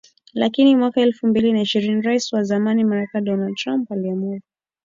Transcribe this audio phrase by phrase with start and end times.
[0.33, 4.41] Lakini mwaka elfu mbili na ishini Rais wa zamani Marekani Donald Trump aliamuru